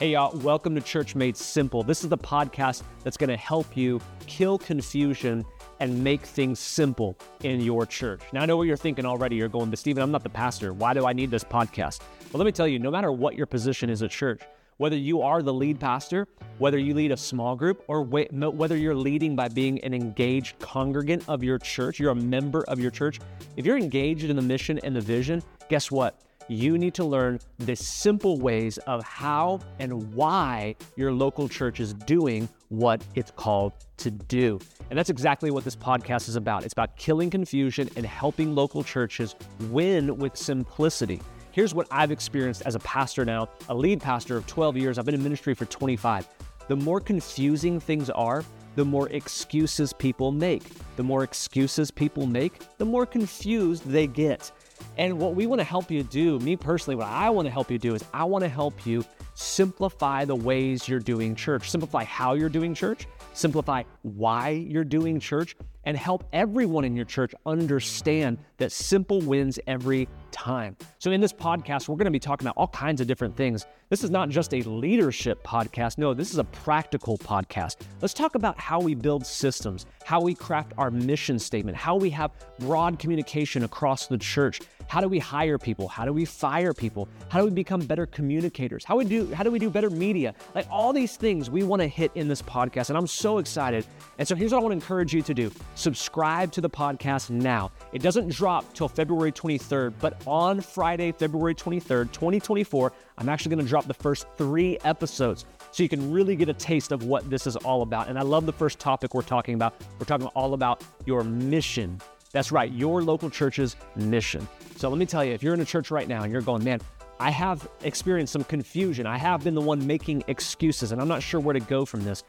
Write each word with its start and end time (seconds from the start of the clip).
Hey, 0.00 0.10
y'all, 0.10 0.36
welcome 0.38 0.74
to 0.74 0.80
Church 0.80 1.14
Made 1.14 1.36
Simple. 1.36 1.84
This 1.84 2.02
is 2.02 2.10
the 2.10 2.18
podcast 2.18 2.82
that's 3.04 3.16
going 3.16 3.30
to 3.30 3.36
help 3.36 3.76
you 3.76 4.00
kill 4.26 4.58
confusion 4.58 5.44
and 5.78 6.02
make 6.02 6.22
things 6.22 6.58
simple 6.58 7.16
in 7.44 7.60
your 7.60 7.86
church. 7.86 8.20
Now, 8.32 8.42
I 8.42 8.46
know 8.46 8.56
what 8.56 8.64
you're 8.64 8.76
thinking 8.76 9.06
already. 9.06 9.36
You're 9.36 9.48
going, 9.48 9.70
but 9.70 9.78
Stephan, 9.78 10.02
I'm 10.02 10.10
not 10.10 10.24
the 10.24 10.30
pastor. 10.30 10.72
Why 10.72 10.94
do 10.94 11.06
I 11.06 11.12
need 11.12 11.30
this 11.30 11.44
podcast? 11.44 12.00
Well, 12.32 12.38
let 12.40 12.44
me 12.44 12.50
tell 12.50 12.66
you 12.66 12.80
no 12.80 12.90
matter 12.90 13.12
what 13.12 13.36
your 13.36 13.46
position 13.46 13.88
is 13.88 14.02
at 14.02 14.10
church, 14.10 14.42
whether 14.78 14.96
you 14.96 15.22
are 15.22 15.42
the 15.42 15.54
lead 15.54 15.78
pastor, 15.78 16.26
whether 16.58 16.76
you 16.76 16.92
lead 16.92 17.12
a 17.12 17.16
small 17.16 17.54
group, 17.54 17.84
or 17.86 18.02
whether 18.02 18.76
you're 18.76 18.96
leading 18.96 19.36
by 19.36 19.46
being 19.46 19.78
an 19.84 19.94
engaged 19.94 20.58
congregant 20.58 21.22
of 21.28 21.44
your 21.44 21.60
church, 21.60 22.00
you're 22.00 22.10
a 22.10 22.16
member 22.16 22.64
of 22.64 22.80
your 22.80 22.90
church, 22.90 23.20
if 23.56 23.64
you're 23.64 23.78
engaged 23.78 24.24
in 24.24 24.34
the 24.34 24.42
mission 24.42 24.80
and 24.80 24.96
the 24.96 25.00
vision, 25.00 25.40
guess 25.68 25.92
what? 25.92 26.20
You 26.48 26.76
need 26.76 26.92
to 26.94 27.04
learn 27.04 27.40
the 27.58 27.74
simple 27.74 28.38
ways 28.38 28.76
of 28.78 29.02
how 29.02 29.60
and 29.78 30.12
why 30.14 30.76
your 30.96 31.10
local 31.10 31.48
church 31.48 31.80
is 31.80 31.94
doing 31.94 32.48
what 32.68 33.02
it's 33.14 33.30
called 33.30 33.72
to 33.98 34.10
do. 34.10 34.58
And 34.90 34.98
that's 34.98 35.08
exactly 35.08 35.50
what 35.50 35.64
this 35.64 35.76
podcast 35.76 36.28
is 36.28 36.36
about. 36.36 36.64
It's 36.64 36.74
about 36.74 36.96
killing 36.96 37.30
confusion 37.30 37.88
and 37.96 38.04
helping 38.04 38.54
local 38.54 38.84
churches 38.84 39.34
win 39.70 40.18
with 40.18 40.36
simplicity. 40.36 41.22
Here's 41.52 41.74
what 41.74 41.86
I've 41.90 42.10
experienced 42.10 42.62
as 42.66 42.74
a 42.74 42.80
pastor 42.80 43.24
now, 43.24 43.48
a 43.68 43.74
lead 43.74 44.00
pastor 44.00 44.36
of 44.36 44.46
12 44.46 44.76
years. 44.76 44.98
I've 44.98 45.06
been 45.06 45.14
in 45.14 45.22
ministry 45.22 45.54
for 45.54 45.64
25. 45.64 46.28
The 46.68 46.76
more 46.76 47.00
confusing 47.00 47.80
things 47.80 48.10
are, 48.10 48.44
the 48.74 48.84
more 48.84 49.08
excuses 49.10 49.92
people 49.92 50.32
make. 50.32 50.64
The 50.96 51.02
more 51.02 51.22
excuses 51.22 51.90
people 51.90 52.26
make, 52.26 52.76
the 52.78 52.84
more 52.84 53.06
confused 53.06 53.88
they 53.88 54.06
get. 54.06 54.50
And 54.96 55.18
what 55.18 55.34
we 55.34 55.46
want 55.46 55.60
to 55.60 55.64
help 55.64 55.90
you 55.90 56.02
do, 56.04 56.38
me 56.38 56.56
personally, 56.56 56.94
what 56.94 57.08
I 57.08 57.28
want 57.30 57.46
to 57.46 57.52
help 57.52 57.70
you 57.70 57.78
do 57.78 57.94
is 57.94 58.04
I 58.12 58.24
want 58.24 58.44
to 58.44 58.48
help 58.48 58.86
you 58.86 59.04
simplify 59.34 60.24
the 60.24 60.36
ways 60.36 60.88
you're 60.88 61.00
doing 61.00 61.34
church, 61.34 61.68
simplify 61.68 62.04
how 62.04 62.34
you're 62.34 62.48
doing 62.48 62.74
church, 62.74 63.08
simplify 63.32 63.82
why 64.02 64.50
you're 64.50 64.84
doing 64.84 65.18
church, 65.18 65.56
and 65.84 65.96
help 65.96 66.24
everyone 66.32 66.84
in 66.84 66.94
your 66.94 67.04
church 67.04 67.34
understand 67.44 68.38
that 68.58 68.70
simple 68.70 69.20
wins 69.20 69.58
every 69.66 70.08
time. 70.34 70.76
So, 70.98 71.10
in 71.12 71.20
this 71.20 71.32
podcast, 71.32 71.88
we're 71.88 71.96
going 71.96 72.04
to 72.06 72.10
be 72.10 72.18
talking 72.18 72.46
about 72.46 72.56
all 72.58 72.68
kinds 72.68 73.00
of 73.00 73.06
different 73.06 73.34
things. 73.36 73.64
This 73.88 74.02
is 74.02 74.10
not 74.10 74.28
just 74.28 74.52
a 74.52 74.62
leadership 74.68 75.42
podcast. 75.44 75.96
No, 75.96 76.12
this 76.12 76.32
is 76.32 76.38
a 76.38 76.44
practical 76.44 77.16
podcast. 77.16 77.76
Let's 78.02 78.12
talk 78.12 78.34
about 78.34 78.58
how 78.58 78.80
we 78.80 78.94
build 78.94 79.24
systems, 79.24 79.86
how 80.04 80.20
we 80.20 80.34
craft 80.34 80.72
our 80.76 80.90
mission 80.90 81.38
statement, 81.38 81.76
how 81.76 81.96
we 81.96 82.10
have 82.10 82.32
broad 82.58 82.98
communication 82.98 83.64
across 83.64 84.06
the 84.08 84.18
church, 84.18 84.60
how 84.88 85.00
do 85.00 85.08
we 85.08 85.18
hire 85.18 85.58
people? 85.58 85.88
How 85.88 86.04
do 86.04 86.12
we 86.12 86.24
fire 86.24 86.72
people? 86.72 87.08
How 87.28 87.40
do 87.40 87.46
we 87.46 87.50
become 87.50 87.80
better 87.80 88.06
communicators? 88.06 88.84
How 88.84 88.96
we 88.96 89.04
do 89.04 89.32
how 89.32 89.42
do 89.42 89.50
we 89.50 89.58
do 89.58 89.70
better 89.70 89.90
media? 89.90 90.34
Like 90.54 90.66
all 90.70 90.92
these 90.92 91.16
things 91.16 91.50
we 91.50 91.62
want 91.62 91.82
to 91.82 91.88
hit 91.88 92.10
in 92.14 92.28
this 92.28 92.42
podcast 92.42 92.90
and 92.90 92.98
I'm 92.98 93.06
so 93.06 93.38
excited. 93.38 93.86
And 94.18 94.26
so 94.26 94.34
here's 94.34 94.52
what 94.52 94.58
I 94.58 94.62
want 94.62 94.72
to 94.72 94.76
encourage 94.76 95.12
you 95.12 95.22
to 95.22 95.34
do. 95.34 95.50
Subscribe 95.74 96.52
to 96.52 96.60
the 96.60 96.70
podcast 96.70 97.30
now. 97.30 97.70
It 97.92 98.02
doesn't 98.02 98.30
drop 98.30 98.72
till 98.74 98.88
February 98.88 99.32
23rd, 99.32 99.94
but 100.00 100.23
on 100.26 100.60
Friday, 100.60 101.12
February 101.12 101.54
23rd, 101.54 102.12
2024, 102.12 102.92
I'm 103.18 103.28
actually 103.28 103.54
going 103.54 103.64
to 103.64 103.68
drop 103.68 103.86
the 103.86 103.94
first 103.94 104.26
3 104.36 104.78
episodes 104.84 105.44
so 105.70 105.82
you 105.82 105.88
can 105.88 106.12
really 106.12 106.36
get 106.36 106.48
a 106.48 106.54
taste 106.54 106.92
of 106.92 107.04
what 107.04 107.28
this 107.28 107.46
is 107.46 107.56
all 107.56 107.82
about. 107.82 108.08
And 108.08 108.18
I 108.18 108.22
love 108.22 108.46
the 108.46 108.52
first 108.52 108.78
topic 108.78 109.14
we're 109.14 109.22
talking 109.22 109.54
about. 109.54 109.74
We're 109.98 110.06
talking 110.06 110.26
all 110.28 110.54
about 110.54 110.82
your 111.04 111.24
mission. 111.24 112.00
That's 112.32 112.50
right, 112.50 112.70
your 112.72 113.02
local 113.02 113.30
church's 113.30 113.76
mission. 113.96 114.48
So 114.76 114.88
let 114.88 114.98
me 114.98 115.06
tell 115.06 115.24
you, 115.24 115.32
if 115.32 115.42
you're 115.42 115.54
in 115.54 115.60
a 115.60 115.64
church 115.64 115.90
right 115.90 116.08
now 116.08 116.22
and 116.22 116.32
you're 116.32 116.42
going, 116.42 116.64
man, 116.64 116.80
I 117.20 117.30
have 117.30 117.68
experienced 117.82 118.32
some 118.32 118.42
confusion. 118.42 119.06
I 119.06 119.16
have 119.18 119.44
been 119.44 119.54
the 119.54 119.60
one 119.60 119.86
making 119.86 120.24
excuses, 120.26 120.90
and 120.90 121.00
I'm 121.00 121.06
not 121.06 121.22
sure 121.22 121.38
where 121.38 121.52
to 121.52 121.60
go 121.60 121.84
from 121.84 122.02
this. 122.02 122.24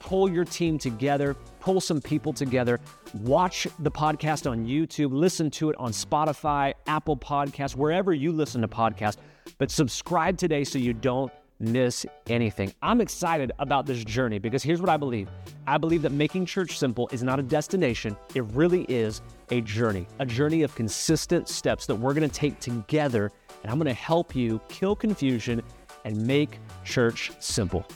Pull 0.00 0.28
your 0.28 0.44
team 0.44 0.78
together, 0.78 1.36
pull 1.60 1.80
some 1.80 2.00
people 2.00 2.32
together, 2.32 2.80
watch 3.14 3.68
the 3.78 3.90
podcast 3.90 4.50
on 4.50 4.66
YouTube, 4.66 5.12
listen 5.12 5.50
to 5.52 5.70
it 5.70 5.76
on 5.78 5.92
Spotify, 5.92 6.74
Apple 6.86 7.16
Podcasts, 7.16 7.76
wherever 7.76 8.12
you 8.12 8.32
listen 8.32 8.60
to 8.62 8.68
podcasts. 8.68 9.18
But 9.58 9.70
subscribe 9.70 10.36
today 10.36 10.64
so 10.64 10.78
you 10.78 10.92
don't 10.92 11.32
miss 11.60 12.06
anything. 12.28 12.72
I'm 12.82 13.00
excited 13.00 13.52
about 13.58 13.86
this 13.86 14.02
journey 14.02 14.38
because 14.38 14.62
here's 14.62 14.80
what 14.80 14.88
I 14.90 14.96
believe 14.96 15.28
I 15.66 15.78
believe 15.78 16.02
that 16.02 16.12
making 16.12 16.46
church 16.46 16.78
simple 16.78 17.08
is 17.12 17.22
not 17.22 17.38
a 17.38 17.42
destination, 17.42 18.16
it 18.34 18.44
really 18.46 18.84
is 18.88 19.20
a 19.50 19.60
journey, 19.60 20.06
a 20.18 20.26
journey 20.26 20.62
of 20.62 20.74
consistent 20.74 21.48
steps 21.48 21.86
that 21.86 21.94
we're 21.94 22.14
going 22.14 22.28
to 22.28 22.34
take 22.34 22.58
together. 22.58 23.30
And 23.62 23.70
I'm 23.70 23.78
going 23.78 23.86
to 23.86 23.92
help 23.92 24.34
you 24.34 24.60
kill 24.68 24.96
confusion 24.96 25.62
and 26.04 26.26
make 26.26 26.58
church 26.84 27.30
simple. 27.40 27.86